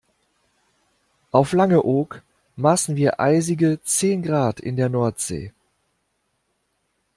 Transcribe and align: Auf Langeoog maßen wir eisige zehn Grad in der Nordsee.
Auf 1.29 1.51
Langeoog 1.53 2.23
maßen 2.55 2.95
wir 2.95 3.19
eisige 3.19 3.79
zehn 3.83 4.23
Grad 4.23 4.59
in 4.59 4.75
der 4.75 4.89
Nordsee. 4.89 5.53